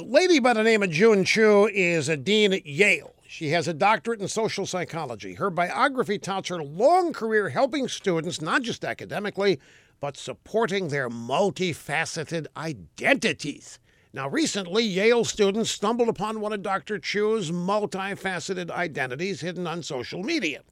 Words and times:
A 0.00 0.02
lady 0.02 0.38
by 0.38 0.54
the 0.54 0.62
name 0.62 0.82
of 0.82 0.88
June 0.88 1.26
Chu 1.26 1.68
is 1.74 2.08
a 2.08 2.16
dean 2.16 2.54
at 2.54 2.64
Yale. 2.64 3.14
She 3.28 3.50
has 3.50 3.68
a 3.68 3.74
doctorate 3.74 4.22
in 4.22 4.28
social 4.28 4.64
psychology. 4.64 5.34
Her 5.34 5.50
biography 5.50 6.18
touts 6.18 6.48
her 6.48 6.62
long 6.62 7.12
career 7.12 7.50
helping 7.50 7.86
students, 7.86 8.40
not 8.40 8.62
just 8.62 8.82
academically, 8.82 9.60
but 10.00 10.16
supporting 10.16 10.88
their 10.88 11.10
multifaceted 11.10 12.46
identities. 12.56 13.78
Now, 14.14 14.26
recently, 14.26 14.84
Yale 14.84 15.26
students 15.26 15.70
stumbled 15.70 16.08
upon 16.08 16.40
one 16.40 16.54
of 16.54 16.62
Dr. 16.62 16.98
Chu's 16.98 17.50
multifaceted 17.50 18.70
identities 18.70 19.42
hidden 19.42 19.66
on 19.66 19.82
social 19.82 20.22
media. 20.22 20.62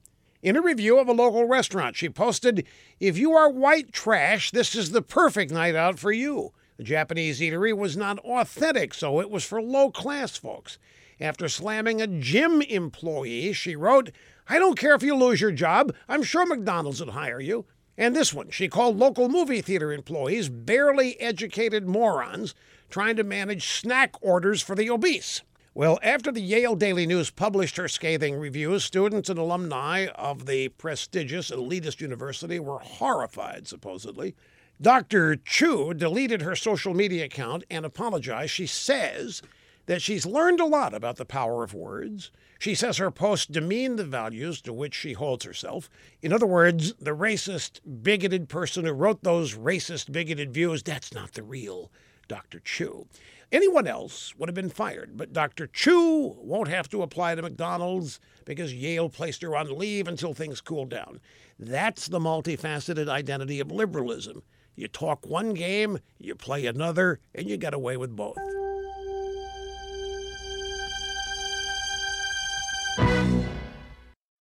In 0.41 0.57
a 0.57 0.61
review 0.61 0.97
of 0.97 1.07
a 1.07 1.13
local 1.13 1.45
restaurant, 1.45 1.95
she 1.95 2.09
posted, 2.09 2.65
If 2.99 3.15
you 3.15 3.33
are 3.33 3.51
white 3.51 3.93
trash, 3.93 4.49
this 4.49 4.73
is 4.73 4.89
the 4.89 5.03
perfect 5.03 5.51
night 5.51 5.75
out 5.75 5.99
for 5.99 6.11
you. 6.11 6.51
The 6.79 6.85
Japanese 6.85 7.41
eatery 7.41 7.75
was 7.75 7.97
not 7.97 8.19
authentic, 8.19 8.93
so 8.93 9.19
it 9.19 9.29
was 9.29 9.43
for 9.43 9.61
low 9.61 9.91
class 9.91 10.37
folks. 10.37 10.77
After 11.19 11.49
slamming 11.49 12.01
a 12.01 12.07
gym 12.07 12.61
employee, 12.61 13.51
she 13.51 13.75
wrote, 13.75 14.11
I 14.47 14.59
don't 14.59 14.79
care 14.79 14.95
if 14.95 15.03
you 15.03 15.13
lose 15.13 15.41
your 15.41 15.51
job, 15.51 15.93
I'm 16.07 16.23
sure 16.23 16.45
McDonald's 16.45 17.01
would 17.01 17.09
hire 17.09 17.41
you. 17.41 17.65
And 17.97 18.15
this 18.15 18.33
one, 18.33 18.49
she 18.49 18.69
called 18.69 18.97
local 18.97 19.27
movie 19.27 19.59
theater 19.61 19.91
employees 19.91 20.47
barely 20.47 21.19
educated 21.19 21.85
morons 21.85 22.55
trying 22.89 23.17
to 23.17 23.25
manage 23.25 23.67
snack 23.67 24.15
orders 24.21 24.61
for 24.61 24.73
the 24.73 24.89
obese. 24.89 25.41
Well, 25.73 25.99
after 26.01 26.31
the 26.31 26.39
Yale 26.39 26.77
Daily 26.77 27.05
News 27.05 27.29
published 27.29 27.75
her 27.75 27.89
scathing 27.89 28.35
reviews, 28.39 28.85
students 28.85 29.29
and 29.29 29.37
alumni 29.37 30.07
of 30.15 30.45
the 30.45 30.69
prestigious 30.69 31.51
elitist 31.51 31.99
university 31.99 32.57
were 32.57 32.79
horrified, 32.79 33.67
supposedly. 33.67 34.33
Dr. 34.81 35.35
Chu 35.35 35.93
deleted 35.93 36.41
her 36.41 36.55
social 36.55 36.93
media 36.93 37.25
account 37.25 37.65
and 37.69 37.85
apologized. 37.85 38.51
She 38.51 38.65
says 38.65 39.41
that 39.87 40.01
she's 40.01 40.25
learned 40.25 40.61
a 40.61 40.65
lot 40.65 40.93
about 40.93 41.17
the 41.17 41.25
power 41.25 41.65
of 41.65 41.73
words. 41.73 42.31
She 42.59 42.73
says 42.75 42.95
her 42.97 43.11
posts 43.11 43.45
demean 43.45 43.97
the 43.97 44.05
values 44.05 44.61
to 44.61 44.71
which 44.71 44.95
she 44.95 45.13
holds 45.13 45.43
herself. 45.43 45.89
In 46.21 46.31
other 46.31 46.45
words, 46.45 46.93
the 46.93 47.15
racist, 47.15 47.81
bigoted 48.03 48.47
person 48.47 48.85
who 48.85 48.93
wrote 48.93 49.21
those 49.21 49.55
racist, 49.55 50.13
bigoted 50.13 50.53
views, 50.53 50.81
that's 50.81 51.13
not 51.13 51.33
the 51.33 51.43
real 51.43 51.91
Dr. 52.29 52.61
Chu. 52.61 53.05
Anyone 53.51 53.87
else 53.87 54.33
would 54.37 54.47
have 54.47 54.55
been 54.55 54.69
fired, 54.69 55.17
but 55.17 55.33
Dr. 55.33 55.67
Chu 55.67 56.37
won't 56.39 56.69
have 56.69 56.87
to 56.89 57.01
apply 57.01 57.35
to 57.35 57.41
McDonald's 57.41 58.21
because 58.45 58.73
Yale 58.73 59.09
placed 59.09 59.41
her 59.41 59.57
on 59.57 59.77
leave 59.77 60.07
until 60.07 60.33
things 60.33 60.61
cool 60.61 60.85
down. 60.85 61.19
That's 61.57 62.07
the 62.07 62.19
multifaceted 62.19 63.09
identity 63.09 63.59
of 63.59 63.71
liberalism. 63.71 64.43
You 64.79 64.87
talk 64.87 65.27
one 65.27 65.55
game, 65.55 65.99
you 66.19 66.35
play 66.35 66.65
another, 66.65 67.19
and 67.35 67.49
you 67.49 67.57
get 67.57 67.73
away 67.73 67.97
with 67.97 68.15
both. 68.15 68.37